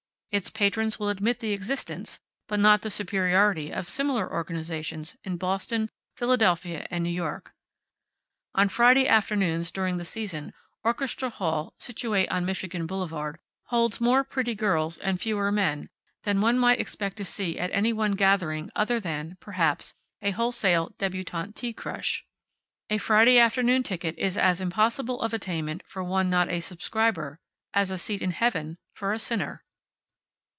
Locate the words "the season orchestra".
9.97-11.29